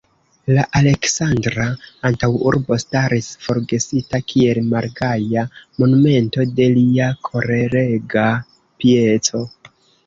[0.57, 1.65] La Aleksandra
[2.09, 5.47] antaŭurbo staris forgesita kiel malgaja
[5.85, 8.29] monumento de lia kolerega
[8.59, 9.47] pieco.